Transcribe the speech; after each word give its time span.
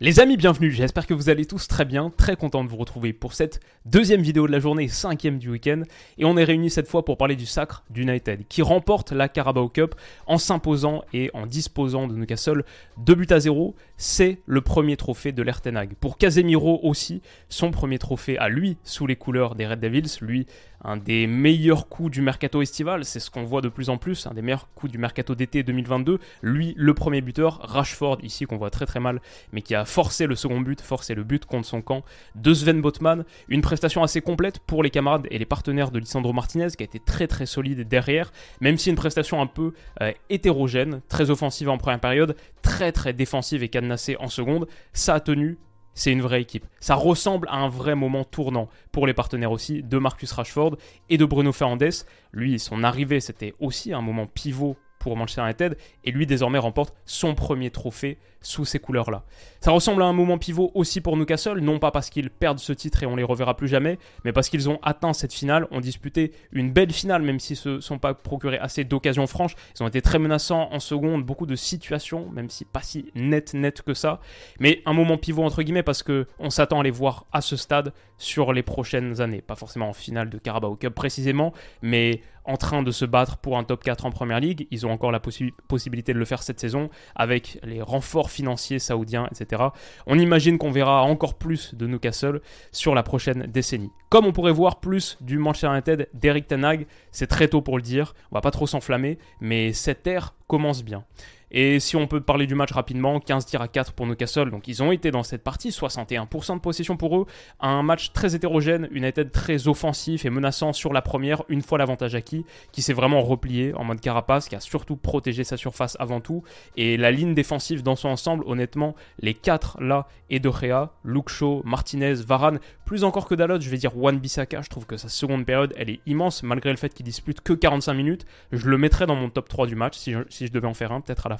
Les 0.00 0.20
amis, 0.20 0.36
bienvenue. 0.36 0.70
J'espère 0.70 1.08
que 1.08 1.14
vous 1.14 1.28
allez 1.28 1.44
tous 1.44 1.66
très 1.66 1.84
bien. 1.84 2.12
Très 2.16 2.36
content 2.36 2.62
de 2.62 2.68
vous 2.68 2.76
retrouver 2.76 3.12
pour 3.12 3.32
cette 3.32 3.58
deuxième 3.84 4.22
vidéo 4.22 4.46
de 4.46 4.52
la 4.52 4.60
journée, 4.60 4.86
cinquième 4.86 5.40
du 5.40 5.50
week-end. 5.50 5.82
Et 6.18 6.24
on 6.24 6.36
est 6.36 6.44
réunis 6.44 6.70
cette 6.70 6.86
fois 6.86 7.04
pour 7.04 7.16
parler 7.16 7.34
du 7.34 7.46
sacre 7.46 7.82
d'United, 7.90 8.46
qui 8.48 8.62
remporte 8.62 9.10
la 9.10 9.28
Carabao 9.28 9.68
Cup 9.68 9.96
en 10.28 10.38
s'imposant 10.38 11.02
et 11.12 11.32
en 11.34 11.46
disposant 11.46 12.06
de 12.06 12.14
Newcastle 12.14 12.62
2 12.98 13.14
buts 13.16 13.26
à 13.30 13.40
0. 13.40 13.74
C'est 13.96 14.38
le 14.46 14.60
premier 14.60 14.96
trophée 14.96 15.32
de 15.32 15.42
l'Ertenag. 15.42 15.94
Pour 15.98 16.16
Casemiro 16.16 16.78
aussi, 16.84 17.20
son 17.48 17.72
premier 17.72 17.98
trophée 17.98 18.38
à 18.38 18.48
lui, 18.48 18.76
sous 18.84 19.08
les 19.08 19.16
couleurs 19.16 19.56
des 19.56 19.66
Red 19.66 19.80
Devils. 19.80 20.18
Lui, 20.20 20.46
un 20.84 20.96
des 20.96 21.26
meilleurs 21.26 21.88
coups 21.88 22.10
du 22.10 22.22
mercato 22.22 22.62
estival, 22.62 23.04
c'est 23.04 23.20
ce 23.20 23.30
qu'on 23.30 23.44
voit 23.44 23.60
de 23.60 23.68
plus 23.68 23.88
en 23.88 23.96
plus, 23.96 24.26
un 24.26 24.34
des 24.34 24.42
meilleurs 24.42 24.68
coups 24.74 24.92
du 24.92 24.98
mercato 24.98 25.34
d'été 25.34 25.62
2022. 25.62 26.18
Lui, 26.42 26.74
le 26.76 26.94
premier 26.94 27.20
buteur, 27.20 27.60
Rashford, 27.62 28.18
ici 28.22 28.46
qu'on 28.46 28.56
voit 28.56 28.70
très 28.70 28.86
très 28.86 29.00
mal, 29.00 29.20
mais 29.52 29.62
qui 29.62 29.74
a 29.74 29.84
forcé 29.84 30.26
le 30.26 30.36
second 30.36 30.60
but, 30.60 30.80
forcé 30.80 31.14
le 31.14 31.24
but 31.24 31.44
contre 31.44 31.66
son 31.66 31.82
camp 31.82 32.04
de 32.34 32.54
Sven 32.54 32.80
Botman. 32.80 33.24
Une 33.48 33.62
prestation 33.62 34.02
assez 34.02 34.20
complète 34.20 34.58
pour 34.60 34.82
les 34.82 34.90
camarades 34.90 35.26
et 35.30 35.38
les 35.38 35.46
partenaires 35.46 35.90
de 35.90 35.98
Lisandro 35.98 36.32
Martinez, 36.32 36.68
qui 36.76 36.82
a 36.82 36.86
été 36.86 37.00
très 37.00 37.26
très 37.26 37.46
solide 37.46 37.88
derrière, 37.88 38.32
même 38.60 38.78
si 38.78 38.90
une 38.90 38.96
prestation 38.96 39.40
un 39.40 39.46
peu 39.46 39.72
euh, 40.02 40.12
hétérogène, 40.30 41.00
très 41.08 41.30
offensive 41.30 41.68
en 41.68 41.78
première 41.78 42.00
période, 42.00 42.36
très 42.62 42.92
très 42.92 43.12
défensive 43.12 43.62
et 43.62 43.68
cadenassée 43.68 44.16
en 44.18 44.28
seconde. 44.28 44.68
Ça 44.92 45.14
a 45.14 45.20
tenu, 45.20 45.58
c'est 45.98 46.12
une 46.12 46.22
vraie 46.22 46.40
équipe. 46.40 46.64
Ça 46.78 46.94
ressemble 46.94 47.48
à 47.50 47.56
un 47.56 47.68
vrai 47.68 47.96
moment 47.96 48.22
tournant 48.22 48.68
pour 48.92 49.06
les 49.08 49.14
partenaires 49.14 49.50
aussi 49.50 49.82
de 49.82 49.98
Marcus 49.98 50.30
Rashford 50.30 50.76
et 51.10 51.18
de 51.18 51.24
Bruno 51.24 51.50
Fernandes. 51.52 51.90
Lui, 52.32 52.60
son 52.60 52.84
arrivée, 52.84 53.18
c'était 53.18 53.54
aussi 53.58 53.92
un 53.92 54.00
moment 54.00 54.26
pivot 54.26 54.76
pour 55.08 55.16
Manchester 55.16 55.42
United 55.42 55.76
et 56.04 56.10
lui 56.10 56.26
désormais 56.26 56.58
remporte 56.58 56.94
son 57.06 57.34
premier 57.34 57.70
trophée 57.70 58.18
sous 58.40 58.64
ces 58.64 58.78
couleurs-là. 58.78 59.24
Ça 59.60 59.72
ressemble 59.72 60.02
à 60.02 60.06
un 60.06 60.12
moment 60.12 60.38
pivot 60.38 60.70
aussi 60.74 61.00
pour 61.00 61.16
Newcastle, 61.16 61.58
non 61.58 61.78
pas 61.78 61.90
parce 61.90 62.10
qu'ils 62.10 62.30
perdent 62.30 62.58
ce 62.58 62.72
titre 62.72 63.02
et 63.02 63.06
on 63.06 63.16
les 63.16 63.24
reverra 63.24 63.56
plus 63.56 63.66
jamais, 63.66 63.98
mais 64.24 64.32
parce 64.32 64.48
qu'ils 64.48 64.70
ont 64.70 64.78
atteint 64.82 65.12
cette 65.12 65.32
finale, 65.32 65.66
ont 65.70 65.80
disputé 65.80 66.32
une 66.52 66.70
belle 66.70 66.92
finale, 66.92 67.22
même 67.22 67.40
s'ils 67.40 67.56
ne 67.56 67.78
se 67.78 67.80
sont 67.80 67.98
pas 67.98 68.14
procurés 68.14 68.58
assez 68.58 68.84
d'occasions 68.84 69.26
franches. 69.26 69.56
Ils 69.78 69.82
ont 69.82 69.88
été 69.88 70.02
très 70.02 70.18
menaçants 70.18 70.68
en 70.72 70.78
seconde, 70.78 71.24
beaucoup 71.24 71.46
de 71.46 71.56
situations, 71.56 72.28
même 72.30 72.48
si 72.48 72.64
pas 72.64 72.82
si 72.82 73.10
net 73.14 73.54
net 73.54 73.82
que 73.82 73.94
ça. 73.94 74.20
Mais 74.60 74.82
un 74.86 74.92
moment 74.92 75.16
pivot 75.16 75.42
entre 75.42 75.62
guillemets 75.62 75.82
parce 75.82 76.02
que 76.02 76.26
on 76.38 76.50
s'attend 76.50 76.80
à 76.80 76.82
les 76.84 76.90
voir 76.90 77.26
à 77.32 77.40
ce 77.40 77.56
stade 77.56 77.92
sur 78.18 78.52
les 78.52 78.62
prochaines 78.62 79.20
années. 79.20 79.40
Pas 79.40 79.56
forcément 79.56 79.88
en 79.88 79.92
finale 79.92 80.30
de 80.30 80.38
Carabao 80.38 80.76
Cup 80.76 80.94
précisément, 80.94 81.52
mais 81.82 82.20
en 82.48 82.56
train 82.56 82.82
de 82.82 82.90
se 82.90 83.04
battre 83.04 83.36
pour 83.36 83.58
un 83.58 83.64
top 83.64 83.84
4 83.84 84.06
en 84.06 84.10
Première 84.10 84.40
Ligue. 84.40 84.66
Ils 84.70 84.86
ont 84.86 84.90
encore 84.90 85.12
la 85.12 85.20
possibilité 85.20 86.12
de 86.12 86.18
le 86.18 86.24
faire 86.24 86.42
cette 86.42 86.58
saison 86.58 86.88
avec 87.14 87.60
les 87.62 87.82
renforts 87.82 88.30
financiers 88.30 88.78
saoudiens, 88.78 89.28
etc. 89.30 89.62
On 90.06 90.18
imagine 90.18 90.58
qu'on 90.58 90.70
verra 90.70 91.02
encore 91.02 91.34
plus 91.34 91.74
de 91.74 91.86
Newcastle 91.86 92.40
sur 92.72 92.94
la 92.94 93.02
prochaine 93.02 93.46
décennie. 93.46 93.92
Comme 94.08 94.24
on 94.24 94.32
pourrait 94.32 94.52
voir 94.52 94.80
plus 94.80 95.18
du 95.20 95.38
Manchester 95.38 95.68
United 95.68 96.08
d'Eric 96.14 96.48
Tanag, 96.48 96.86
c'est 97.12 97.26
très 97.26 97.48
tôt 97.48 97.60
pour 97.60 97.76
le 97.76 97.82
dire, 97.82 98.14
on 98.32 98.36
va 98.36 98.40
pas 98.40 98.50
trop 98.50 98.66
s'enflammer, 98.66 99.18
mais 99.40 99.74
cette 99.74 100.06
ère 100.06 100.34
commence 100.46 100.82
bien. 100.82 101.04
Et 101.50 101.80
si 101.80 101.96
on 101.96 102.06
peut 102.06 102.20
parler 102.20 102.46
du 102.46 102.54
match 102.54 102.72
rapidement, 102.72 103.20
15 103.20 103.46
tirs 103.46 103.62
à 103.62 103.68
4 103.68 103.92
pour 103.92 104.06
Newcastle, 104.06 104.50
donc 104.50 104.68
ils 104.68 104.82
ont 104.82 104.92
été 104.92 105.10
dans 105.10 105.22
cette 105.22 105.42
partie, 105.42 105.70
61% 105.70 106.54
de 106.54 106.60
possession 106.60 106.96
pour 106.96 107.16
eux, 107.18 107.26
un 107.60 107.82
match 107.82 108.12
très 108.12 108.34
hétérogène, 108.34 108.88
United 108.90 109.32
très 109.32 109.68
offensif 109.68 110.24
et 110.24 110.30
menaçant 110.30 110.72
sur 110.72 110.92
la 110.92 111.02
première, 111.02 111.42
une 111.48 111.62
fois 111.62 111.78
l'avantage 111.78 112.14
acquis, 112.14 112.44
qui 112.72 112.82
s'est 112.82 112.92
vraiment 112.92 113.22
replié 113.22 113.74
en 113.74 113.84
mode 113.84 114.00
carapace, 114.00 114.48
qui 114.48 114.56
a 114.56 114.60
surtout 114.60 114.96
protégé 114.96 115.44
sa 115.44 115.56
surface 115.56 115.96
avant 116.00 116.20
tout, 116.20 116.42
et 116.76 116.96
la 116.96 117.10
ligne 117.10 117.34
défensive 117.34 117.82
dans 117.82 117.96
son 117.96 118.08
ensemble, 118.08 118.44
honnêtement, 118.46 118.94
les 119.20 119.34
4 119.34 119.80
là, 119.80 120.06
et 120.30 120.40
de 120.40 120.50
Gea, 120.50 120.92
Luke 121.04 121.30
Shaw, 121.30 121.62
Martinez, 121.64 122.14
Varane, 122.14 122.60
plus 122.84 123.04
encore 123.04 123.26
que 123.26 123.34
Dalot, 123.34 123.60
je 123.60 123.70
vais 123.70 123.78
dire 123.78 123.92
Juan 123.92 124.18
Bissaka, 124.18 124.62
je 124.62 124.68
trouve 124.68 124.86
que 124.86 124.96
sa 124.96 125.08
seconde 125.08 125.46
période, 125.46 125.72
elle 125.76 125.90
est 125.90 126.00
immense, 126.06 126.42
malgré 126.42 126.70
le 126.70 126.76
fait 126.76 126.92
qu'il 126.92 127.06
dispute 127.06 127.40
que 127.40 127.52
45 127.52 127.94
minutes, 127.94 128.26
je 128.52 128.68
le 128.68 128.76
mettrais 128.76 129.06
dans 129.06 129.14
mon 129.14 129.30
top 129.30 129.48
3 129.48 129.66
du 129.66 129.76
match, 129.76 129.96
si 129.96 130.12
je, 130.12 130.20
si 130.28 130.46
je 130.46 130.52
devais 130.52 130.66
en 130.66 130.74
faire 130.74 130.92
un, 130.92 131.00
peut-être 131.00 131.26
à 131.26 131.28
la 131.28 131.37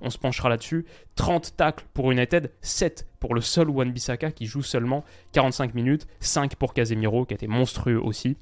On 0.00 0.10
se 0.10 0.18
penchera 0.18 0.48
là-dessus. 0.48 0.86
30 1.16 1.56
tacles 1.56 1.84
pour 1.94 2.10
United, 2.10 2.50
7 2.60 3.06
pour 3.20 3.34
le 3.34 3.40
seul 3.40 3.68
Wan 3.68 3.90
Bissaka 3.90 4.32
qui 4.32 4.46
joue 4.46 4.62
seulement 4.62 5.04
45 5.32 5.74
minutes, 5.74 6.06
5 6.20 6.56
pour 6.56 6.74
Casemiro 6.74 7.24
qui 7.24 7.34
a 7.34 7.36
été 7.36 7.46
monstrueux 7.46 8.00
aussi. 8.00 8.36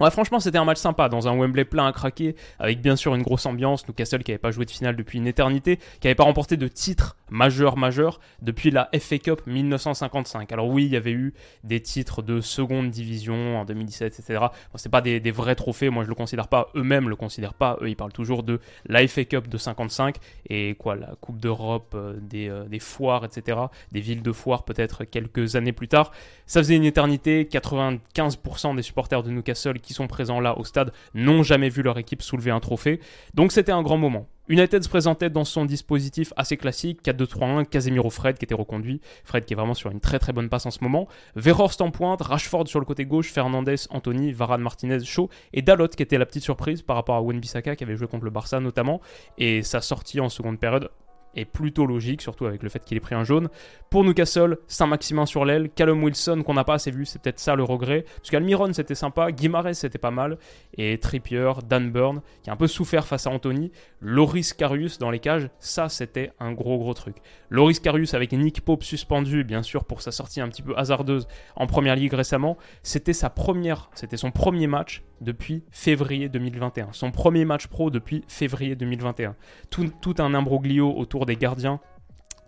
Ouais, 0.00 0.10
franchement, 0.10 0.40
c'était 0.40 0.56
un 0.56 0.64
match 0.64 0.78
sympa 0.78 1.10
dans 1.10 1.28
un 1.28 1.36
Wembley 1.36 1.66
plein 1.66 1.86
à 1.86 1.92
craquer, 1.92 2.34
avec 2.58 2.80
bien 2.80 2.96
sûr 2.96 3.14
une 3.14 3.22
grosse 3.22 3.44
ambiance. 3.44 3.86
Newcastle 3.86 4.22
qui 4.24 4.30
n'avait 4.30 4.38
pas 4.38 4.50
joué 4.50 4.64
de 4.64 4.70
finale 4.70 4.96
depuis 4.96 5.18
une 5.18 5.26
éternité, 5.26 5.76
qui 5.76 6.06
n'avait 6.06 6.14
pas 6.14 6.24
remporté 6.24 6.56
de 6.56 6.68
titre 6.68 7.16
majeur 7.30 7.76
majeur 7.76 8.20
depuis 8.42 8.70
la 8.70 8.88
FA 8.98 9.18
Cup 9.18 9.42
1955. 9.46 10.52
Alors 10.52 10.68
oui, 10.68 10.84
il 10.86 10.92
y 10.92 10.96
avait 10.96 11.12
eu 11.12 11.34
des 11.64 11.80
titres 11.80 12.22
de 12.22 12.40
seconde 12.40 12.90
division 12.90 13.58
en 13.58 13.64
2017, 13.64 14.18
etc. 14.18 14.38
Bon, 14.40 14.48
c'est 14.76 14.88
pas 14.88 15.00
des, 15.00 15.20
vrais 15.30 15.54
trophées. 15.54 15.90
Moi, 15.90 16.04
je 16.04 16.08
le 16.08 16.14
considère 16.14 16.48
pas. 16.48 16.68
Eux-mêmes 16.74 17.08
le 17.08 17.16
considèrent 17.16 17.54
pas. 17.54 17.78
Eux, 17.80 17.88
ils 17.88 17.96
parlent 17.96 18.12
toujours 18.12 18.42
de 18.42 18.60
la 18.86 19.06
FA 19.06 19.24
Cup 19.24 19.48
de 19.48 19.58
55 19.58 20.16
et 20.48 20.74
quoi, 20.78 20.96
la 20.96 21.14
Coupe 21.20 21.38
d'Europe, 21.38 21.92
euh, 21.94 22.18
des, 22.20 22.48
euh, 22.48 22.64
des 22.64 22.78
foires, 22.78 23.24
etc. 23.24 23.58
Des 23.92 24.00
villes 24.00 24.22
de 24.22 24.32
foires 24.32 24.64
peut-être 24.64 25.04
quelques 25.04 25.56
années 25.56 25.72
plus 25.72 25.88
tard. 25.88 26.12
Ça 26.46 26.60
faisait 26.60 26.76
une 26.76 26.84
éternité. 26.84 27.48
95% 27.50 28.74
des 28.74 28.82
supporters 28.82 29.22
de 29.22 29.30
Newcastle 29.30 29.78
qui 29.80 29.94
sont 29.94 30.06
présents 30.06 30.40
là 30.40 30.58
au 30.58 30.64
stade 30.64 30.92
n'ont 31.14 31.42
jamais 31.42 31.68
vu 31.68 31.82
leur 31.82 31.98
équipe 31.98 32.22
soulever 32.22 32.50
un 32.50 32.60
trophée. 32.60 33.00
Donc 33.34 33.52
c'était 33.52 33.72
un 33.72 33.82
grand 33.82 33.98
moment. 33.98 34.28
United 34.50 34.82
se 34.82 34.88
présentait 34.88 35.30
dans 35.30 35.44
son 35.44 35.64
dispositif 35.64 36.32
assez 36.36 36.56
classique, 36.56 37.04
4-2-3-1, 37.04 37.66
Casemiro 37.66 38.10
Fred 38.10 38.36
qui 38.36 38.44
était 38.44 38.54
reconduit, 38.54 39.00
Fred 39.22 39.44
qui 39.44 39.54
est 39.54 39.56
vraiment 39.56 39.74
sur 39.74 39.92
une 39.92 40.00
très 40.00 40.18
très 40.18 40.32
bonne 40.32 40.48
passe 40.48 40.66
en 40.66 40.72
ce 40.72 40.82
moment, 40.82 41.06
Verhorst 41.36 41.80
en 41.80 41.92
pointe, 41.92 42.20
Rashford 42.20 42.66
sur 42.66 42.80
le 42.80 42.84
côté 42.84 43.04
gauche, 43.04 43.30
Fernandez, 43.30 43.76
Anthony, 43.90 44.32
Varane, 44.32 44.60
Martinez, 44.60 45.04
Shaw 45.04 45.28
et 45.52 45.62
Dalot 45.62 45.86
qui 45.86 46.02
était 46.02 46.18
la 46.18 46.26
petite 46.26 46.42
surprise 46.42 46.82
par 46.82 46.96
rapport 46.96 47.14
à 47.14 47.22
Wen-Bissaka 47.22 47.76
qui 47.76 47.84
avait 47.84 47.94
joué 47.94 48.08
contre 48.08 48.24
le 48.24 48.32
Barça 48.32 48.58
notamment. 48.58 49.00
Et 49.38 49.62
sa 49.62 49.80
sortie 49.80 50.18
en 50.18 50.28
seconde 50.28 50.58
période 50.58 50.90
est 51.34 51.44
plutôt 51.44 51.86
logique, 51.86 52.22
surtout 52.22 52.46
avec 52.46 52.62
le 52.62 52.68
fait 52.68 52.84
qu'il 52.84 52.96
ait 52.96 53.00
pris 53.00 53.14
un 53.14 53.24
jaune. 53.24 53.48
Pour 53.90 54.04
Newcastle, 54.04 54.58
Saint-Maximin 54.66 55.26
sur 55.26 55.44
l'aile, 55.44 55.70
Callum 55.70 56.02
Wilson 56.02 56.42
qu'on 56.44 56.54
n'a 56.54 56.64
pas 56.64 56.74
assez 56.74 56.90
vu, 56.90 57.04
c'est 57.04 57.20
peut-être 57.20 57.38
ça 57.38 57.56
le 57.56 57.64
regret. 57.64 58.04
Parce 58.16 58.30
qu'Almiron 58.30 58.72
c'était 58.72 58.94
sympa, 58.94 59.32
Guimarães 59.32 59.74
c'était 59.74 59.98
pas 59.98 60.10
mal, 60.10 60.38
et 60.76 60.98
Trippier, 60.98 61.52
Dan 61.68 61.90
Burn, 61.90 62.20
qui 62.42 62.50
a 62.50 62.52
un 62.52 62.56
peu 62.56 62.66
souffert 62.66 63.06
face 63.06 63.26
à 63.26 63.30
Anthony, 63.30 63.72
Loris 64.00 64.52
Karius 64.52 64.98
dans 64.98 65.10
les 65.10 65.18
cages, 65.18 65.48
ça 65.58 65.88
c'était 65.88 66.32
un 66.40 66.52
gros 66.52 66.78
gros 66.78 66.94
truc. 66.94 67.16
Loris 67.48 67.80
Karius 67.80 68.14
avec 68.14 68.32
Nick 68.32 68.60
Pope 68.62 68.84
suspendu, 68.84 69.44
bien 69.44 69.62
sûr 69.62 69.84
pour 69.84 70.02
sa 70.02 70.12
sortie 70.12 70.40
un 70.40 70.48
petit 70.48 70.62
peu 70.62 70.76
hasardeuse 70.76 71.26
en 71.56 71.66
première 71.66 71.96
ligue 71.96 72.12
récemment, 72.12 72.56
c'était 72.82 73.12
sa 73.12 73.30
première, 73.30 73.90
c'était 73.94 74.16
son 74.16 74.30
premier 74.30 74.66
match 74.66 75.02
depuis 75.20 75.64
février 75.70 76.28
2021. 76.28 76.88
Son 76.92 77.10
premier 77.10 77.44
match 77.44 77.66
pro 77.66 77.90
depuis 77.90 78.24
février 78.28 78.76
2021. 78.76 79.36
Tout, 79.70 80.14
un 80.18 80.34
imbroglio 80.34 80.92
autour 80.96 81.26
des 81.26 81.36
gardiens 81.36 81.80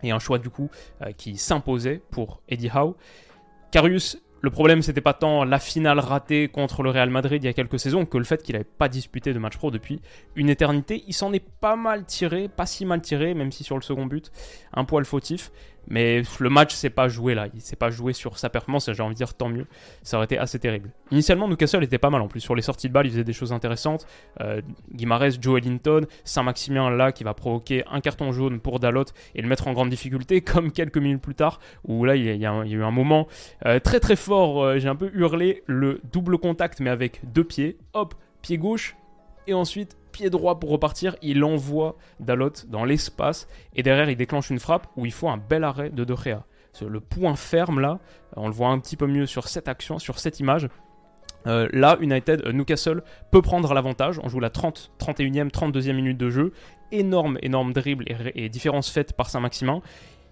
et 0.02 0.10
un 0.10 0.18
choix 0.18 0.38
du 0.38 0.50
coup 0.50 0.70
euh, 1.02 1.12
qui 1.12 1.36
s'imposait 1.36 2.02
pour 2.10 2.42
Eddie 2.48 2.70
Howe. 2.74 2.96
Carius, 3.70 4.18
le 4.40 4.50
problème 4.50 4.82
c'était 4.82 5.00
pas 5.00 5.14
tant 5.14 5.44
la 5.44 5.60
finale 5.60 6.00
ratée 6.00 6.48
contre 6.48 6.82
le 6.82 6.90
Real 6.90 7.10
Madrid 7.10 7.42
il 7.42 7.46
y 7.46 7.48
a 7.48 7.52
quelques 7.52 7.78
saisons 7.78 8.04
que 8.04 8.18
le 8.18 8.24
fait 8.24 8.42
qu'il 8.42 8.54
n'avait 8.54 8.64
pas 8.64 8.88
disputé 8.88 9.32
de 9.32 9.38
match 9.38 9.56
pro 9.56 9.70
depuis 9.70 10.00
une 10.34 10.50
éternité. 10.50 11.04
Il 11.06 11.14
s'en 11.14 11.32
est 11.32 11.44
pas 11.60 11.76
mal 11.76 12.04
tiré, 12.04 12.48
pas 12.48 12.66
si 12.66 12.84
mal 12.84 13.00
tiré, 13.00 13.34
même 13.34 13.52
si 13.52 13.62
sur 13.62 13.76
le 13.76 13.82
second 13.82 14.06
but, 14.06 14.32
un 14.74 14.84
poil 14.84 15.04
fautif. 15.04 15.52
Mais 15.88 16.22
le 16.38 16.50
match 16.50 16.74
s'est 16.74 16.90
pas 16.90 17.08
joué 17.08 17.34
là, 17.34 17.48
il 17.54 17.60
s'est 17.60 17.76
pas 17.76 17.90
joué 17.90 18.12
sur 18.12 18.38
sa 18.38 18.48
performance, 18.48 18.90
j'ai 18.92 19.02
envie 19.02 19.14
de 19.14 19.18
dire 19.18 19.34
tant 19.34 19.48
mieux, 19.48 19.66
ça 20.02 20.16
aurait 20.16 20.24
été 20.24 20.38
assez 20.38 20.58
terrible. 20.58 20.90
Initialement, 21.10 21.48
Newcastle 21.48 21.82
était 21.82 21.98
pas 21.98 22.10
mal 22.10 22.20
en 22.20 22.28
plus, 22.28 22.40
sur 22.40 22.54
les 22.54 22.62
sorties 22.62 22.88
de 22.88 22.92
balle, 22.92 23.06
il 23.06 23.10
faisait 23.10 23.24
des 23.24 23.32
choses 23.32 23.52
intéressantes. 23.52 24.06
Euh, 24.40 24.60
Guimarães, 24.92 25.40
Joe 25.40 25.58
Ellington, 25.58 26.06
Saint-Maximin 26.24 26.90
là 26.90 27.12
qui 27.12 27.24
va 27.24 27.34
provoquer 27.34 27.84
un 27.90 28.00
carton 28.00 28.32
jaune 28.32 28.60
pour 28.60 28.80
Dalot 28.80 29.04
et 29.34 29.42
le 29.42 29.48
mettre 29.48 29.68
en 29.68 29.72
grande 29.72 29.90
difficulté, 29.90 30.40
comme 30.42 30.72
quelques 30.72 30.98
minutes 30.98 31.22
plus 31.22 31.34
tard, 31.34 31.60
où 31.84 32.04
là 32.04 32.16
il 32.16 32.24
y 32.24 32.46
a, 32.46 32.64
eu 32.64 32.82
un 32.82 32.90
moment 32.90 33.26
euh, 33.66 33.78
très 33.80 34.00
très 34.00 34.16
fort, 34.16 34.62
euh, 34.62 34.78
j'ai 34.78 34.88
un 34.88 34.96
peu 34.96 35.10
hurlé 35.14 35.62
le 35.66 36.00
double 36.12 36.38
contact 36.38 36.80
mais 36.80 36.90
avec 36.90 37.20
deux 37.32 37.44
pieds, 37.44 37.78
hop, 37.92 38.14
pied 38.40 38.58
gauche, 38.58 38.96
et 39.46 39.54
ensuite 39.54 39.96
pied 40.12 40.30
droit 40.30 40.60
pour 40.60 40.70
repartir, 40.70 41.16
il 41.22 41.42
envoie 41.44 41.96
Dalot 42.20 42.52
dans 42.68 42.84
l'espace 42.84 43.48
et 43.74 43.82
derrière 43.82 44.08
il 44.10 44.16
déclenche 44.16 44.50
une 44.50 44.60
frappe 44.60 44.86
où 44.96 45.06
il 45.06 45.12
faut 45.12 45.28
un 45.28 45.38
bel 45.38 45.64
arrêt 45.64 45.90
de 45.90 46.04
De 46.04 46.14
Gea. 46.14 46.44
Le 46.80 47.00
point 47.00 47.36
ferme 47.36 47.80
là, 47.80 47.98
on 48.36 48.48
le 48.48 48.54
voit 48.54 48.68
un 48.68 48.78
petit 48.78 48.96
peu 48.96 49.06
mieux 49.06 49.26
sur 49.26 49.48
cette 49.48 49.68
action, 49.68 49.98
sur 49.98 50.18
cette 50.18 50.40
image. 50.40 50.68
Euh, 51.46 51.68
là, 51.72 51.98
United, 52.00 52.42
euh, 52.46 52.52
Newcastle 52.52 53.02
peut 53.30 53.42
prendre 53.42 53.74
l'avantage. 53.74 54.20
On 54.22 54.28
joue 54.28 54.40
la 54.40 54.50
30, 54.50 54.92
31e, 54.98 55.50
32e 55.50 55.92
minute 55.92 56.16
de 56.16 56.30
jeu. 56.30 56.52
Énorme, 56.92 57.36
énorme 57.42 57.72
dribble 57.72 58.04
et, 58.06 58.44
et 58.44 58.48
différence 58.48 58.90
faite 58.90 59.14
par 59.14 59.28
Saint-Maximin. 59.28 59.82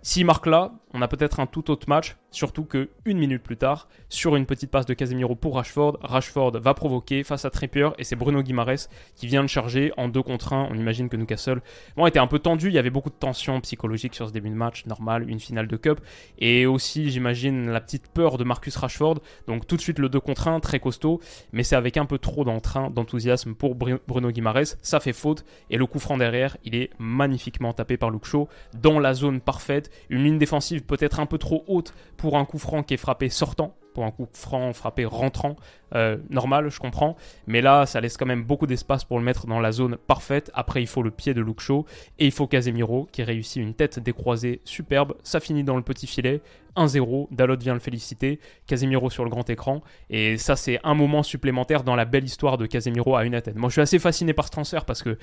S'il 0.02 0.24
marque 0.24 0.46
là, 0.46 0.72
on 0.94 1.02
a 1.02 1.08
peut-être 1.08 1.40
un 1.40 1.46
tout 1.46 1.70
autre 1.70 1.88
match, 1.88 2.16
surtout 2.30 2.64
que 2.64 2.90
une 3.04 3.18
minute 3.18 3.42
plus 3.42 3.56
tard, 3.56 3.88
sur 4.08 4.36
une 4.36 4.46
petite 4.46 4.70
passe 4.70 4.86
de 4.86 4.94
Casemiro 4.94 5.34
pour 5.34 5.56
Rashford, 5.56 5.98
Rashford 6.02 6.52
va 6.60 6.74
provoquer 6.74 7.24
face 7.24 7.44
à 7.44 7.50
Trippier 7.50 7.90
et 7.98 8.04
c'est 8.04 8.16
Bruno 8.16 8.42
Guimaraes 8.42 8.88
qui 9.16 9.26
vient 9.26 9.42
le 9.42 9.48
charger 9.48 9.92
en 9.96 10.08
2 10.08 10.22
contre 10.22 10.52
1. 10.52 10.68
On 10.70 10.74
imagine 10.74 11.08
que 11.08 11.16
Newcastle 11.16 11.60
bon, 11.96 12.06
était 12.06 12.18
un 12.18 12.26
peu 12.26 12.38
tendu, 12.38 12.68
il 12.68 12.74
y 12.74 12.78
avait 12.78 12.90
beaucoup 12.90 13.10
de 13.10 13.14
tension 13.14 13.60
psychologique 13.60 14.14
sur 14.14 14.28
ce 14.28 14.32
début 14.32 14.50
de 14.50 14.54
match, 14.54 14.86
normal, 14.86 15.28
une 15.28 15.40
finale 15.40 15.66
de 15.66 15.76
Cup, 15.76 16.00
et 16.38 16.66
aussi 16.66 17.10
j'imagine 17.10 17.70
la 17.70 17.80
petite 17.80 18.08
peur 18.08 18.38
de 18.38 18.44
Marcus 18.44 18.76
Rashford, 18.76 19.20
donc 19.46 19.66
tout 19.66 19.76
de 19.76 19.80
suite 19.80 19.98
le 19.98 20.08
2 20.08 20.20
contre 20.20 20.48
1, 20.48 20.60
très 20.60 20.80
costaud, 20.80 21.20
mais 21.52 21.62
c'est 21.62 21.76
avec 21.76 21.96
un 21.96 22.06
peu 22.06 22.18
trop 22.18 22.44
d'entrain, 22.44 22.90
d'enthousiasme 22.90 23.54
pour 23.54 23.74
Bruno 23.74 24.30
Guimaraes, 24.30 24.76
ça 24.82 25.00
fait 25.00 25.12
faute, 25.12 25.44
et 25.70 25.76
le 25.76 25.86
coup 25.86 25.98
franc 25.98 26.16
derrière, 26.16 26.56
il 26.64 26.74
est 26.74 26.90
magnifiquement 26.98 27.72
tapé 27.72 27.96
par 27.96 28.10
Luke 28.10 28.24
Shaw, 28.24 28.48
dans 28.74 28.98
la 28.98 29.14
zone 29.14 29.40
parfaite, 29.40 29.90
une 30.08 30.24
ligne 30.24 30.38
défensive 30.38 30.82
peut-être 30.84 31.20
un 31.20 31.26
peu 31.26 31.38
trop 31.38 31.64
haute 31.66 31.94
pour 32.20 32.36
un 32.36 32.44
coup 32.44 32.58
franc 32.58 32.82
qui 32.82 32.94
est 32.94 32.98
frappé 32.98 33.30
sortant, 33.30 33.74
pour 33.94 34.04
un 34.04 34.10
coup 34.10 34.28
franc 34.34 34.72
frappé 34.74 35.06
rentrant, 35.06 35.56
euh, 35.94 36.18
normal, 36.28 36.68
je 36.68 36.78
comprends. 36.78 37.16
Mais 37.46 37.62
là, 37.62 37.86
ça 37.86 38.00
laisse 38.00 38.18
quand 38.18 38.26
même 38.26 38.44
beaucoup 38.44 38.66
d'espace 38.66 39.04
pour 39.04 39.18
le 39.18 39.24
mettre 39.24 39.46
dans 39.46 39.58
la 39.58 39.72
zone 39.72 39.96
parfaite. 39.96 40.50
Après, 40.54 40.82
il 40.82 40.86
faut 40.86 41.02
le 41.02 41.10
pied 41.10 41.32
de 41.32 41.40
Luke 41.40 41.62
et 42.18 42.26
il 42.26 42.30
faut 42.30 42.46
Casemiro 42.46 43.08
qui 43.10 43.22
réussit 43.22 43.62
une 43.62 43.74
tête 43.74 43.98
décroisée 43.98 44.60
superbe. 44.64 45.14
Ça 45.22 45.40
finit 45.40 45.64
dans 45.64 45.76
le 45.76 45.82
petit 45.82 46.06
filet. 46.06 46.42
1-0, 46.76 47.28
Dalot 47.30 47.56
vient 47.56 47.74
le 47.74 47.80
féliciter, 47.80 48.38
Casemiro 48.66 49.10
sur 49.10 49.24
le 49.24 49.30
grand 49.30 49.50
écran, 49.50 49.82
et 50.08 50.38
ça 50.38 50.54
c'est 50.54 50.78
un 50.84 50.94
moment 50.94 51.24
supplémentaire 51.24 51.82
dans 51.82 51.96
la 51.96 52.04
belle 52.04 52.22
histoire 52.22 52.58
de 52.58 52.66
Casemiro 52.66 53.16
à 53.16 53.24
United. 53.24 53.56
Moi 53.56 53.70
je 53.70 53.72
suis 53.72 53.80
assez 53.80 53.98
fasciné 53.98 54.34
par 54.34 54.44
ce 54.46 54.52
transfert 54.52 54.84
parce 54.84 55.02
que, 55.02 55.18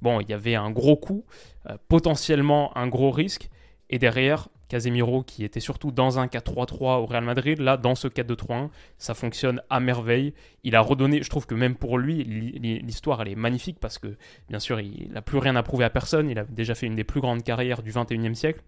bon, 0.00 0.20
il 0.20 0.30
y 0.30 0.32
avait 0.32 0.54
un 0.54 0.70
gros 0.70 0.96
coup, 0.96 1.24
euh, 1.68 1.76
potentiellement 1.88 2.70
un 2.78 2.86
gros 2.86 3.10
risque, 3.10 3.50
et 3.90 3.98
derrière, 3.98 4.48
Casemiro 4.72 5.22
qui 5.22 5.44
était 5.44 5.60
surtout 5.60 5.92
dans 5.92 6.18
un 6.18 6.28
4-3-3 6.28 7.02
au 7.02 7.04
Real 7.04 7.22
Madrid, 7.22 7.58
là 7.58 7.76
dans 7.76 7.94
ce 7.94 8.08
4-2-3-1, 8.08 8.70
ça 8.96 9.12
fonctionne 9.12 9.60
à 9.68 9.80
merveille. 9.80 10.32
Il 10.64 10.76
a 10.76 10.80
redonné, 10.80 11.22
je 11.22 11.28
trouve 11.28 11.44
que 11.44 11.54
même 11.54 11.74
pour 11.74 11.98
lui, 11.98 12.24
l'histoire 12.24 13.20
elle 13.20 13.28
est 13.28 13.34
magnifique 13.34 13.78
parce 13.78 13.98
que 13.98 14.16
bien 14.48 14.58
sûr 14.58 14.80
il 14.80 15.12
n'a 15.12 15.20
plus 15.20 15.36
rien 15.36 15.56
à 15.56 15.62
prouver 15.62 15.84
à 15.84 15.90
personne, 15.90 16.30
il 16.30 16.38
a 16.38 16.44
déjà 16.44 16.74
fait 16.74 16.86
une 16.86 16.96
des 16.96 17.04
plus 17.04 17.20
grandes 17.20 17.42
carrières 17.42 17.82
du 17.82 17.92
21e 17.92 18.32
siècle. 18.32 18.62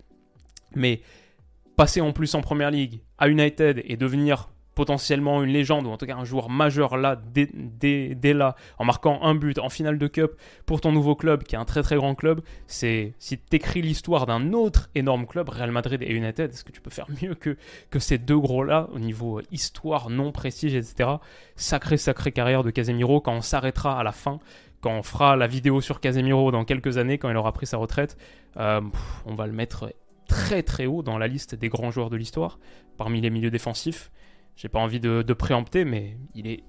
Mais 0.74 1.00
passer 1.74 2.02
en 2.02 2.12
plus 2.12 2.34
en 2.34 2.42
Première 2.42 2.70
Ligue 2.70 3.00
à 3.16 3.30
United 3.30 3.82
et 3.82 3.96
devenir 3.96 4.50
potentiellement 4.74 5.42
une 5.42 5.52
légende, 5.52 5.86
ou 5.86 5.90
en 5.90 5.96
tout 5.96 6.06
cas 6.06 6.16
un 6.16 6.24
joueur 6.24 6.48
majeur 6.50 6.96
là, 6.96 7.16
dès, 7.16 8.32
là, 8.32 8.56
en 8.78 8.84
marquant 8.84 9.20
un 9.22 9.34
but 9.34 9.58
en 9.58 9.68
finale 9.68 9.98
de 9.98 10.06
Cup 10.06 10.32
pour 10.66 10.80
ton 10.80 10.92
nouveau 10.92 11.14
club, 11.14 11.44
qui 11.44 11.54
est 11.54 11.58
un 11.58 11.64
très 11.64 11.82
très 11.82 11.96
grand 11.96 12.14
club, 12.14 12.40
c'est 12.66 13.14
si 13.18 13.38
tu 13.38 13.56
écris 13.56 13.82
l'histoire 13.82 14.26
d'un 14.26 14.52
autre 14.52 14.90
énorme 14.94 15.26
club, 15.26 15.48
Real 15.48 15.70
Madrid 15.70 16.02
et 16.02 16.12
United, 16.12 16.50
est-ce 16.50 16.64
que 16.64 16.72
tu 16.72 16.80
peux 16.80 16.90
faire 16.90 17.06
mieux 17.22 17.34
que, 17.34 17.56
que 17.90 17.98
ces 17.98 18.18
deux 18.18 18.38
gros-là, 18.38 18.88
au 18.92 18.98
niveau 18.98 19.40
histoire, 19.50 20.10
nom, 20.10 20.32
prestige, 20.32 20.74
etc. 20.74 21.10
Sacrée, 21.56 21.96
sacrée 21.96 22.32
carrière 22.32 22.64
de 22.64 22.70
Casemiro, 22.70 23.20
quand 23.20 23.34
on 23.34 23.42
s'arrêtera 23.42 23.98
à 23.98 24.02
la 24.02 24.12
fin, 24.12 24.40
quand 24.80 24.92
on 24.92 25.02
fera 25.02 25.36
la 25.36 25.46
vidéo 25.46 25.80
sur 25.80 26.00
Casemiro 26.00 26.50
dans 26.50 26.64
quelques 26.64 26.98
années, 26.98 27.16
quand 27.16 27.30
il 27.30 27.36
aura 27.36 27.52
pris 27.52 27.66
sa 27.66 27.78
retraite, 27.78 28.18
euh, 28.58 28.82
on 29.24 29.34
va 29.34 29.46
le 29.46 29.52
mettre 29.52 29.94
très 30.28 30.62
très 30.62 30.86
haut 30.86 31.02
dans 31.02 31.18
la 31.18 31.26
liste 31.26 31.54
des 31.54 31.68
grands 31.68 31.90
joueurs 31.90 32.10
de 32.10 32.16
l'histoire, 32.16 32.58
parmi 32.96 33.20
les 33.20 33.30
milieux 33.30 33.50
défensifs. 33.50 34.10
J'ai 34.56 34.68
pas 34.68 34.78
envie 34.78 35.00
de, 35.00 35.32
préempter, 35.32 35.84
mais 35.84 36.16
il 36.34 36.46
est 36.46 36.62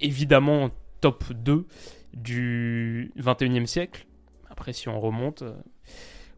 évidemment 0.00 0.70
top 1.00 1.24
2 1.32 1.66
du 2.14 3.12
21e 3.18 3.66
siècle. 3.66 4.06
Après, 4.48 4.72
si 4.72 4.88
on 4.88 5.00
remonte, 5.00 5.42
euh, 5.42 5.54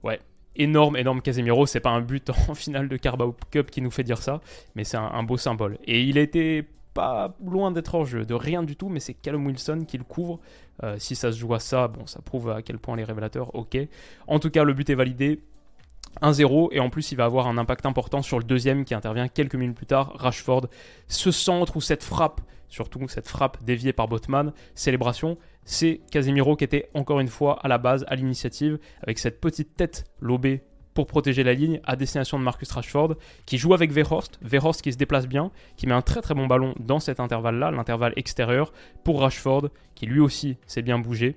ouais, 0.04 0.20
énorme, 0.56 0.96
énorme 0.96 1.22
Casemiro. 1.22 1.66
C'est 1.66 1.80
pas 1.80 1.90
un 1.90 2.00
but 2.00 2.30
en 2.48 2.54
finale 2.54 2.88
de 2.88 2.96
Carabao 2.96 3.34
Cup 3.50 3.70
qui 3.70 3.82
nous 3.82 3.90
fait 3.90 4.04
dire 4.04 4.18
ça, 4.18 4.40
mais 4.74 4.84
c'est 4.84 4.96
un, 4.96 5.22
beau 5.22 5.36
symbole. 5.36 5.78
Et 5.84 6.02
il 6.02 6.18
était 6.18 6.66
pas 6.94 7.34
loin 7.42 7.70
d'être 7.70 7.94
hors 7.94 8.04
jeu, 8.04 8.24
de 8.26 8.34
rien 8.34 8.62
du 8.62 8.76
tout, 8.76 8.88
mais 8.88 9.00
c'est 9.00 9.14
Callum 9.14 9.46
Wilson 9.46 9.84
qui 9.86 9.98
le 9.98 10.04
couvre. 10.04 10.40
Euh, 10.82 10.96
si 10.98 11.14
ça 11.14 11.32
se 11.32 11.38
joue 11.38 11.54
à 11.54 11.58
ça, 11.58 11.88
bon, 11.88 12.06
ça 12.06 12.20
prouve 12.20 12.50
à 12.50 12.62
quel 12.62 12.78
point 12.78 12.96
les 12.96 13.04
révélateurs, 13.04 13.54
ok. 13.54 13.78
En 14.26 14.38
tout 14.38 14.50
cas, 14.50 14.64
le 14.64 14.74
but 14.74 14.88
est 14.90 14.94
validé. 14.94 15.40
1-0 16.20 16.68
et 16.72 16.80
en 16.80 16.90
plus 16.90 17.12
il 17.12 17.16
va 17.16 17.24
avoir 17.24 17.46
un 17.46 17.58
impact 17.58 17.86
important 17.86 18.22
sur 18.22 18.38
le 18.38 18.44
deuxième 18.44 18.84
qui 18.84 18.94
intervient 18.94 19.28
quelques 19.28 19.54
minutes 19.54 19.76
plus 19.76 19.86
tard, 19.86 20.12
Rashford. 20.16 20.68
Ce 21.08 21.30
centre 21.30 21.76
ou 21.76 21.80
cette 21.80 22.04
frappe, 22.04 22.40
surtout 22.68 23.08
cette 23.08 23.28
frappe 23.28 23.62
déviée 23.64 23.92
par 23.92 24.08
Botman, 24.08 24.52
célébration, 24.74 25.38
c'est 25.64 26.00
Casemiro 26.10 26.56
qui 26.56 26.64
était 26.64 26.90
encore 26.94 27.20
une 27.20 27.28
fois 27.28 27.58
à 27.62 27.68
la 27.68 27.78
base, 27.78 28.04
à 28.08 28.16
l'initiative, 28.16 28.78
avec 29.02 29.18
cette 29.18 29.40
petite 29.40 29.76
tête 29.76 30.04
lobée 30.20 30.62
pour 30.94 31.06
protéger 31.06 31.42
la 31.42 31.54
ligne 31.54 31.80
à 31.84 31.96
destination 31.96 32.38
de 32.38 32.44
Marcus 32.44 32.70
Rashford, 32.70 33.16
qui 33.46 33.58
joue 33.58 33.74
avec 33.74 33.92
Verhorst, 33.92 34.38
Verhorst 34.42 34.82
qui 34.82 34.92
se 34.92 34.98
déplace 34.98 35.26
bien, 35.26 35.50
qui 35.76 35.86
met 35.86 35.94
un 35.94 36.02
très 36.02 36.20
très 36.20 36.34
bon 36.34 36.46
ballon 36.46 36.74
dans 36.78 37.00
cet 37.00 37.20
intervalle-là, 37.20 37.70
l'intervalle 37.70 38.12
extérieur, 38.16 38.72
pour 39.04 39.20
Rashford, 39.20 39.70
qui 39.94 40.06
lui 40.06 40.20
aussi 40.20 40.58
s'est 40.66 40.82
bien 40.82 40.98
bougé. 40.98 41.36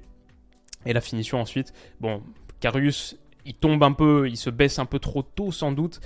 Et 0.86 0.94
la 0.94 1.02
finition 1.02 1.40
ensuite, 1.40 1.74
bon, 2.00 2.22
Carius 2.60 3.18
il 3.46 3.54
tombe 3.54 3.84
un 3.84 3.94
peu, 3.94 4.28
il 4.28 4.38
se 4.38 4.50
baisse 4.50 4.80
un 4.80 4.86
peu 4.86 5.00
trop 5.00 5.22
tôt 5.22 5.52
sans 5.52 5.72
doute, 5.72 6.00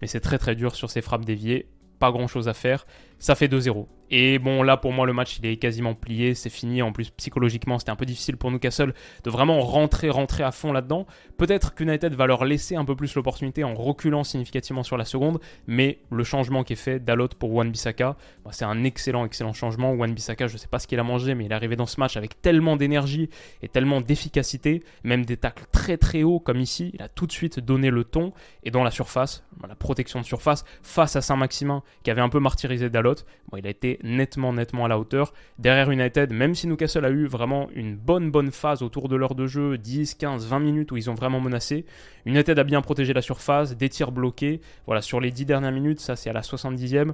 mais 0.00 0.06
c'est 0.06 0.20
très 0.20 0.38
très 0.38 0.54
dur 0.54 0.74
sur 0.74 0.90
ses 0.90 1.02
frappes 1.02 1.24
déviées. 1.24 1.68
Pas 1.98 2.10
grand 2.10 2.26
chose 2.26 2.48
à 2.48 2.54
faire. 2.54 2.86
Ça 3.18 3.34
fait 3.34 3.48
2-0. 3.48 3.86
Et 4.10 4.38
bon, 4.38 4.62
là, 4.62 4.76
pour 4.76 4.92
moi, 4.92 5.06
le 5.06 5.12
match, 5.12 5.38
il 5.38 5.46
est 5.46 5.56
quasiment 5.56 5.94
plié, 5.94 6.34
c'est 6.34 6.50
fini. 6.50 6.82
En 6.82 6.92
plus, 6.92 7.10
psychologiquement, 7.10 7.78
c'était 7.78 7.90
un 7.90 7.96
peu 7.96 8.06
difficile 8.06 8.36
pour 8.36 8.50
Newcastle 8.50 8.94
de 9.24 9.30
vraiment 9.30 9.60
rentrer, 9.60 10.10
rentrer 10.10 10.44
à 10.44 10.52
fond 10.52 10.72
là-dedans. 10.72 11.06
Peut-être 11.36 11.74
qu'United 11.74 12.14
va 12.14 12.26
leur 12.26 12.44
laisser 12.44 12.76
un 12.76 12.84
peu 12.84 12.94
plus 12.94 13.14
l'opportunité 13.14 13.64
en 13.64 13.74
reculant 13.74 14.24
significativement 14.24 14.82
sur 14.82 14.96
la 14.96 15.04
seconde, 15.04 15.40
mais 15.66 15.98
le 16.10 16.24
changement 16.24 16.64
qui 16.64 16.74
est 16.74 16.76
fait 16.76 17.00
d'Alot 17.00 17.28
pour 17.38 17.52
Wan 17.52 17.70
Bissaka, 17.70 18.16
bah, 18.44 18.50
c'est 18.52 18.64
un 18.64 18.84
excellent, 18.84 19.24
excellent 19.24 19.52
changement. 19.52 19.92
Wan 19.92 20.12
Bissaka, 20.12 20.46
je 20.46 20.56
sais 20.56 20.68
pas 20.68 20.78
ce 20.78 20.86
qu'il 20.86 20.98
a 21.00 21.02
mangé, 21.02 21.34
mais 21.34 21.46
il 21.46 21.52
est 21.52 21.54
arrivé 21.54 21.76
dans 21.76 21.86
ce 21.86 21.98
match 21.98 22.16
avec 22.16 22.40
tellement 22.40 22.76
d'énergie 22.76 23.28
et 23.62 23.68
tellement 23.68 24.00
d'efficacité, 24.00 24.82
même 25.04 25.24
des 25.24 25.36
tacles 25.36 25.64
très 25.72 25.96
très 25.96 26.22
hauts 26.22 26.40
comme 26.40 26.60
ici. 26.60 26.90
Il 26.94 27.02
a 27.02 27.08
tout 27.08 27.26
de 27.26 27.32
suite 27.32 27.60
donné 27.60 27.90
le 27.90 28.04
ton, 28.04 28.32
et 28.62 28.70
dans 28.70 28.84
la 28.84 28.90
surface, 28.90 29.44
la 29.66 29.74
protection 29.74 30.20
de 30.20 30.24
surface, 30.24 30.64
face 30.82 31.16
à 31.16 31.20
Saint-Maximin, 31.20 31.82
qui 32.02 32.10
avait 32.10 32.20
un 32.20 32.28
peu 32.28 32.38
martyrisé 32.38 32.90
Dalot, 32.90 33.14
il 33.56 33.66
a 33.66 33.70
été 33.70 33.95
nettement, 34.02 34.52
nettement 34.52 34.84
à 34.84 34.88
la 34.88 34.98
hauteur. 34.98 35.32
Derrière 35.58 35.90
United, 35.90 36.32
même 36.32 36.54
si 36.54 36.66
Newcastle 36.66 37.04
a 37.04 37.10
eu 37.10 37.26
vraiment 37.26 37.68
une 37.74 37.96
bonne, 37.96 38.30
bonne 38.30 38.50
phase 38.50 38.82
autour 38.82 39.08
de 39.08 39.16
l'heure 39.16 39.34
de 39.34 39.46
jeu, 39.46 39.78
10, 39.78 40.14
15, 40.14 40.46
20 40.46 40.58
minutes 40.60 40.92
où 40.92 40.96
ils 40.96 41.10
ont 41.10 41.14
vraiment 41.14 41.40
menacé, 41.40 41.84
United 42.24 42.58
a 42.58 42.64
bien 42.64 42.82
protégé 42.82 43.12
la 43.12 43.22
surface, 43.22 43.76
des 43.76 43.88
tirs 43.88 44.12
bloqués. 44.12 44.60
Voilà, 44.86 45.02
sur 45.02 45.20
les 45.20 45.30
10 45.30 45.44
dernières 45.46 45.72
minutes, 45.72 46.00
ça 46.00 46.16
c'est 46.16 46.30
à 46.30 46.32
la 46.32 46.42
70e, 46.42 47.12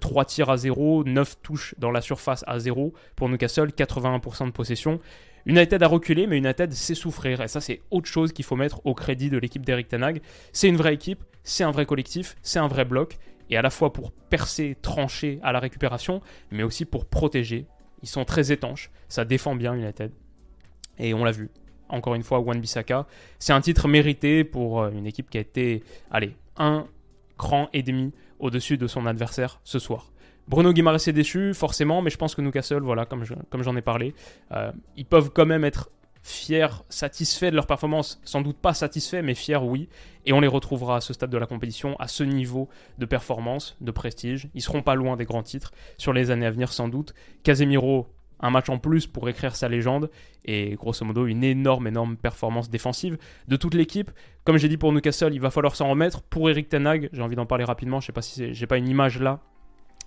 3 0.00 0.22
euh, 0.22 0.26
tirs 0.26 0.50
à 0.50 0.56
0, 0.56 1.04
9 1.04 1.36
touches 1.42 1.74
dans 1.78 1.90
la 1.90 2.00
surface 2.00 2.44
à 2.46 2.58
0 2.58 2.92
pour 3.16 3.28
Newcastle, 3.28 3.68
81% 3.68 4.46
de 4.46 4.50
possession. 4.50 5.00
United 5.46 5.82
a 5.82 5.86
reculé, 5.88 6.26
mais 6.26 6.38
United 6.38 6.72
sait 6.72 6.94
souffrir. 6.94 7.40
Et 7.40 7.48
ça, 7.48 7.60
c'est 7.60 7.80
autre 7.90 8.06
chose 8.08 8.32
qu'il 8.32 8.44
faut 8.44 8.56
mettre 8.56 8.80
au 8.86 8.94
crédit 8.94 9.30
de 9.30 9.38
l'équipe 9.38 9.64
d'Eric 9.64 9.88
Tanag. 9.88 10.20
C'est 10.52 10.68
une 10.68 10.76
vraie 10.76 10.94
équipe, 10.94 11.24
c'est 11.42 11.64
un 11.64 11.72
vrai 11.72 11.86
collectif, 11.86 12.36
c'est 12.42 12.58
un 12.58 12.68
vrai 12.68 12.84
bloc 12.84 13.18
et 13.52 13.56
à 13.56 13.62
la 13.62 13.68
fois 13.68 13.92
pour 13.92 14.12
percer, 14.12 14.76
trancher 14.80 15.38
à 15.42 15.52
la 15.52 15.60
récupération, 15.60 16.22
mais 16.50 16.62
aussi 16.62 16.86
pour 16.86 17.04
protéger. 17.04 17.66
Ils 18.02 18.08
sont 18.08 18.24
très 18.24 18.50
étanches, 18.50 18.90
ça 19.08 19.26
défend 19.26 19.54
bien 19.54 19.74
United. 19.74 20.10
Et 20.98 21.12
on 21.12 21.22
l'a 21.22 21.32
vu, 21.32 21.50
encore 21.90 22.14
une 22.14 22.22
fois, 22.22 22.40
Wan 22.40 22.58
Bissaka. 22.58 23.06
C'est 23.38 23.52
un 23.52 23.60
titre 23.60 23.88
mérité 23.88 24.42
pour 24.42 24.80
euh, 24.80 24.90
une 24.90 25.06
équipe 25.06 25.28
qui 25.28 25.36
a 25.36 25.42
été, 25.42 25.84
allez, 26.10 26.34
un 26.56 26.86
cran 27.36 27.68
et 27.74 27.82
demi 27.82 28.12
au-dessus 28.38 28.78
de 28.78 28.86
son 28.86 29.04
adversaire 29.04 29.60
ce 29.64 29.78
soir. 29.78 30.12
Bruno 30.48 30.72
Guimaraes 30.72 31.06
est 31.06 31.12
déçu, 31.12 31.52
forcément, 31.52 32.00
mais 32.00 32.10
je 32.10 32.16
pense 32.16 32.34
que 32.34 32.40
Newcastle, 32.40 32.80
voilà, 32.80 33.04
comme, 33.04 33.24
comme 33.50 33.62
j'en 33.62 33.76
ai 33.76 33.82
parlé, 33.82 34.14
euh, 34.52 34.72
ils 34.96 35.04
peuvent 35.06 35.30
quand 35.30 35.46
même 35.46 35.64
être 35.64 35.90
fiers, 36.22 36.68
satisfaits 36.88 37.50
de 37.50 37.56
leur 37.56 37.66
performance, 37.66 38.20
sans 38.24 38.40
doute 38.40 38.56
pas 38.56 38.74
satisfaits, 38.74 39.22
mais 39.22 39.34
fiers 39.34 39.56
oui. 39.56 39.88
Et 40.24 40.32
on 40.32 40.40
les 40.40 40.48
retrouvera 40.48 40.96
à 40.96 41.00
ce 41.00 41.12
stade 41.12 41.30
de 41.30 41.38
la 41.38 41.46
compétition, 41.46 41.96
à 41.98 42.06
ce 42.08 42.22
niveau 42.22 42.68
de 42.98 43.06
performance, 43.06 43.76
de 43.80 43.90
prestige. 43.90 44.48
Ils 44.54 44.62
seront 44.62 44.82
pas 44.82 44.94
loin 44.94 45.16
des 45.16 45.24
grands 45.24 45.42
titres 45.42 45.72
sur 45.98 46.12
les 46.12 46.30
années 46.30 46.46
à 46.46 46.50
venir 46.50 46.72
sans 46.72 46.88
doute. 46.88 47.12
Casemiro, 47.42 48.06
un 48.40 48.50
match 48.50 48.68
en 48.68 48.78
plus 48.78 49.06
pour 49.06 49.28
écrire 49.28 49.56
sa 49.56 49.68
légende 49.68 50.10
et 50.44 50.74
grosso 50.74 51.04
modo 51.04 51.26
une 51.26 51.44
énorme 51.44 51.86
énorme 51.86 52.16
performance 52.16 52.70
défensive 52.70 53.16
de 53.48 53.56
toute 53.56 53.74
l'équipe. 53.74 54.10
Comme 54.44 54.58
j'ai 54.58 54.68
dit 54.68 54.76
pour 54.76 54.92
Newcastle, 54.92 55.32
il 55.32 55.40
va 55.40 55.50
falloir 55.50 55.76
s'en 55.76 55.88
remettre. 55.88 56.22
Pour 56.22 56.50
Eric 56.50 56.68
Tenag, 56.68 57.08
j'ai 57.12 57.22
envie 57.22 57.36
d'en 57.36 57.46
parler 57.46 57.64
rapidement, 57.64 58.00
je 58.00 58.06
sais 58.06 58.12
pas 58.12 58.22
si 58.22 58.52
j'ai 58.52 58.66
pas 58.66 58.78
une 58.78 58.88
image 58.88 59.20
là 59.20 59.40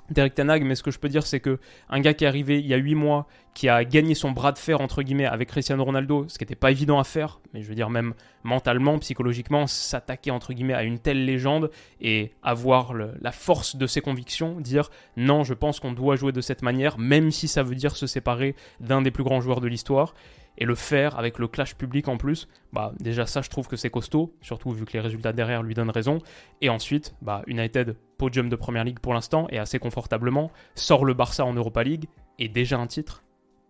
d'Eric 0.09 0.35
Tanag, 0.35 0.63
mais 0.63 0.75
ce 0.75 0.83
que 0.83 0.91
je 0.91 0.99
peux 0.99 1.09
dire, 1.09 1.25
c'est 1.25 1.39
que 1.39 1.59
un 1.89 1.99
gars 1.99 2.13
qui 2.13 2.25
est 2.25 2.27
arrivé 2.27 2.59
il 2.59 2.67
y 2.67 2.73
a 2.73 2.77
8 2.77 2.95
mois, 2.95 3.27
qui 3.53 3.69
a 3.69 3.83
gagné 3.85 4.15
son 4.15 4.31
bras 4.31 4.51
de 4.51 4.57
fer, 4.57 4.81
entre 4.81 5.01
guillemets, 5.01 5.25
avec 5.25 5.49
Cristiano 5.49 5.83
Ronaldo, 5.83 6.25
ce 6.27 6.37
qui 6.37 6.43
n'était 6.43 6.55
pas 6.55 6.71
évident 6.71 6.99
à 6.99 7.03
faire, 7.03 7.39
mais 7.53 7.61
je 7.61 7.67
veux 7.67 7.75
dire, 7.75 7.89
même 7.89 8.13
mentalement, 8.43 8.99
psychologiquement, 8.99 9.65
s'attaquer, 9.65 10.31
entre 10.31 10.53
guillemets, 10.53 10.73
à 10.73 10.83
une 10.83 10.99
telle 10.99 11.25
légende 11.25 11.71
et 12.01 12.31
avoir 12.43 12.93
la 12.93 13.31
force 13.31 13.75
de 13.75 13.87
ses 13.87 14.01
convictions, 14.01 14.59
dire 14.59 14.89
non, 15.17 15.43
je 15.43 15.53
pense 15.53 15.79
qu'on 15.79 15.93
doit 15.93 16.15
jouer 16.15 16.31
de 16.33 16.41
cette 16.41 16.61
manière, 16.61 16.97
même 16.97 17.31
si 17.31 17.47
ça 17.47 17.63
veut 17.63 17.75
dire 17.75 17.95
se 17.95 18.07
séparer 18.07 18.55
d'un 18.79 19.01
des 19.01 19.11
plus 19.11 19.23
grands 19.23 19.41
joueurs 19.41 19.61
de 19.61 19.67
l'histoire 19.67 20.13
et 20.57 20.65
le 20.65 20.75
faire 20.75 21.17
avec 21.17 21.39
le 21.39 21.47
clash 21.47 21.75
public 21.75 22.07
en 22.07 22.17
plus, 22.17 22.47
bah 22.71 22.93
déjà 22.99 23.25
ça 23.25 23.41
je 23.41 23.49
trouve 23.49 23.67
que 23.67 23.75
c'est 23.75 23.89
costaud, 23.89 24.33
surtout 24.41 24.71
vu 24.71 24.85
que 24.85 24.93
les 24.93 24.99
résultats 24.99 25.33
derrière 25.33 25.63
lui 25.63 25.73
donnent 25.73 25.89
raison. 25.89 26.19
Et 26.61 26.69
ensuite, 26.69 27.13
bah 27.21 27.41
United 27.47 27.95
podium 28.17 28.49
de 28.49 28.55
première 28.55 28.83
ligue 28.83 28.99
pour 28.99 29.13
l'instant 29.13 29.47
et 29.49 29.59
assez 29.59 29.79
confortablement, 29.79 30.51
sort 30.75 31.05
le 31.05 31.13
Barça 31.13 31.45
en 31.45 31.53
Europa 31.53 31.83
League 31.83 32.05
et 32.39 32.47
déjà 32.47 32.77
un 32.77 32.87
titre 32.87 33.23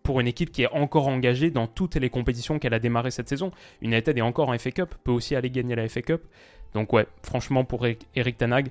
pour 0.06 0.20
une 0.20 0.28
équipe 0.28 0.52
qui 0.52 0.62
est 0.62 0.72
encore 0.72 1.08
engagée 1.08 1.50
dans 1.50 1.66
toutes 1.66 1.96
les 1.96 2.10
compétitions 2.10 2.60
qu'elle 2.60 2.74
a 2.74 2.78
démarré 2.78 3.10
cette 3.10 3.28
saison. 3.28 3.50
United 3.82 4.16
est 4.16 4.22
encore 4.22 4.50
en 4.50 4.56
FA 4.56 4.70
Cup, 4.70 4.94
peut 5.02 5.10
aussi 5.10 5.34
aller 5.34 5.50
gagner 5.50 5.74
la 5.74 5.88
FA 5.88 6.00
Cup. 6.00 6.22
Donc 6.74 6.92
ouais, 6.92 7.06
franchement 7.22 7.64
pour 7.64 7.86
Eric 8.14 8.36
Tanag, 8.36 8.70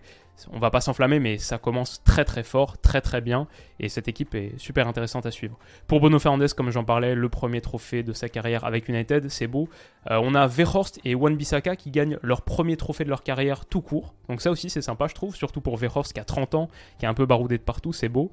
on 0.52 0.60
va 0.60 0.70
pas 0.70 0.82
s'enflammer, 0.82 1.20
mais 1.20 1.38
ça 1.38 1.58
commence 1.58 2.04
très 2.04 2.26
très 2.26 2.44
fort, 2.44 2.78
très 2.78 3.02
très 3.02 3.22
bien, 3.22 3.48
et 3.80 3.90
cette 3.90 4.08
équipe 4.08 4.36
est 4.36 4.58
super 4.58 4.88
intéressante 4.88 5.26
à 5.26 5.32
suivre. 5.32 5.58
Pour 5.88 6.00
Bono 6.00 6.20
Fernandez, 6.20 6.48
comme 6.56 6.70
j'en 6.72 6.84
parlais, 6.84 7.16
le 7.16 7.30
premier 7.30 7.62
trophée 7.62 8.04
de 8.04 8.14
sa 8.14 8.30
carrière 8.30 8.66
avec 8.66 8.90
United, 8.90 9.30
c'est 9.30 9.48
beau. 9.48 9.70
Euh, 10.12 10.20
on 10.22 10.36
a 10.36 10.46
Verhorst 10.48 11.00
et 11.06 11.16
Wan 11.16 11.36
Bissaka 11.36 11.76
qui 11.76 11.90
gagnent 11.90 12.18
leur 12.22 12.42
premier 12.42 12.78
trophée 12.78 13.06
de 13.06 13.10
leur 13.10 13.24
carrière 13.24 13.66
tout 13.66 13.82
court, 13.82 14.14
donc 14.28 14.42
ça 14.42 14.52
aussi 14.52 14.70
c'est 14.70 14.82
sympa 14.82 15.08
je 15.08 15.14
trouve, 15.14 15.36
surtout 15.36 15.62
pour 15.62 15.78
Verhorst 15.78 16.14
qui 16.14 16.20
a 16.20 16.26
30 16.26 16.56
ans, 16.56 16.70
qui 17.00 17.06
est 17.06 17.10
un 17.10 17.14
peu 17.14 17.26
baroudé 17.26 17.58
de 17.58 17.64
partout, 17.64 17.94
c'est 17.94 18.10
beau. 18.10 18.32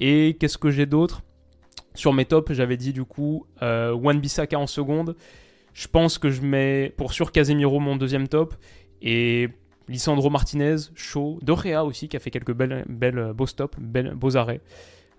Et 0.00 0.36
qu'est-ce 0.40 0.58
que 0.58 0.70
j'ai 0.70 0.86
d'autre? 0.86 1.22
Sur 1.94 2.12
mes 2.12 2.24
tops, 2.24 2.52
j'avais 2.52 2.76
dit 2.76 2.92
du 2.92 3.04
coup 3.04 3.46
euh, 3.62 3.92
Wan 3.92 4.18
Bissaka 4.18 4.58
en 4.58 4.66
seconde. 4.66 5.14
Je 5.72 5.88
pense 5.88 6.18
que 6.18 6.30
je 6.30 6.40
mets 6.40 6.92
pour 6.96 7.12
sûr 7.12 7.32
Casemiro 7.32 7.80
mon 7.80 7.96
deuxième 7.96 8.28
top 8.28 8.54
et 9.04 9.50
Lisandro 9.86 10.30
Martinez, 10.30 10.76
chaud. 10.94 11.38
Dorea 11.42 11.84
aussi, 11.84 12.08
qui 12.08 12.16
a 12.16 12.20
fait 12.20 12.30
quelques 12.30 12.54
belles, 12.54 12.84
belles 12.88 13.18
euh, 13.18 13.32
beaux 13.34 13.46
stops, 13.46 13.78
beaux 13.78 14.36
arrêts. 14.36 14.62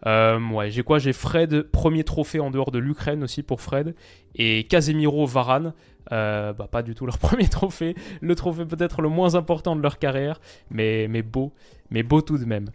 Euh, 0.08 0.40
j'ai 0.70 0.84
quoi? 0.84 1.00
J'ai 1.00 1.14
Fred, 1.14 1.64
premier 1.72 2.04
trophée 2.04 2.40
en 2.40 2.52
dehors 2.52 2.72
de 2.72 2.80
l'Ukraine 2.80 3.24
aussi 3.24 3.44
pour 3.44 3.62
Fred. 3.62 3.96
Et 4.34 4.66
Casemiro, 4.66 5.26
Varane. 5.26 5.74
Euh, 6.12 6.54
bah, 6.54 6.68
pas 6.70 6.84
du 6.84 6.96
tout 6.96 7.06
leur 7.06 7.18
premier 7.20 7.48
trophée. 7.48 7.96
Le 8.22 8.36
trophée 8.36 8.66
peut-être 8.66 9.02
le 9.02 9.10
moins 9.10 9.36
important 9.36 9.76
de 9.76 9.82
leur 9.82 10.00
carrière. 10.00 10.42
Mais, 10.72 11.08
mais 11.08 11.22
beau. 11.22 11.54
Mais 11.92 12.02
beau 12.02 12.22
tout 12.22 12.40
de 12.40 12.46
même. 12.46 12.70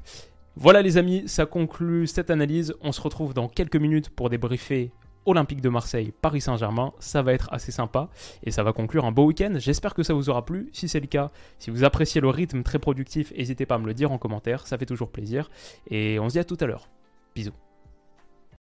Voilà 0.56 0.82
les 0.82 0.96
amis, 0.96 1.24
ça 1.26 1.46
conclut 1.46 2.06
cette 2.06 2.30
analyse. 2.30 2.74
On 2.82 2.92
se 2.92 3.00
retrouve 3.00 3.34
dans 3.34 3.48
quelques 3.48 3.76
minutes 3.76 4.10
pour 4.10 4.30
débriefer 4.30 4.90
Olympique 5.30 5.60
de 5.60 5.68
Marseille, 5.68 6.12
Paris 6.20 6.40
Saint-Germain. 6.40 6.92
Ça 6.98 7.22
va 7.22 7.32
être 7.32 7.48
assez 7.52 7.72
sympa 7.72 8.08
et 8.42 8.50
ça 8.50 8.62
va 8.62 8.72
conclure 8.72 9.04
un 9.04 9.12
beau 9.12 9.26
week-end. 9.26 9.54
J'espère 9.56 9.94
que 9.94 10.02
ça 10.02 10.14
vous 10.14 10.28
aura 10.28 10.44
plu. 10.44 10.68
Si 10.72 10.88
c'est 10.88 11.00
le 11.00 11.06
cas, 11.06 11.30
si 11.58 11.70
vous 11.70 11.84
appréciez 11.84 12.20
le 12.20 12.28
rythme 12.28 12.62
très 12.62 12.78
productif, 12.78 13.32
n'hésitez 13.36 13.66
pas 13.66 13.76
à 13.76 13.78
me 13.78 13.86
le 13.86 13.94
dire 13.94 14.12
en 14.12 14.18
commentaire. 14.18 14.66
Ça 14.66 14.78
fait 14.78 14.86
toujours 14.86 15.10
plaisir. 15.10 15.50
Et 15.88 16.18
on 16.18 16.28
se 16.28 16.34
dit 16.34 16.38
à 16.38 16.44
tout 16.44 16.58
à 16.60 16.66
l'heure. 16.66 16.88
Bisous. 17.34 17.69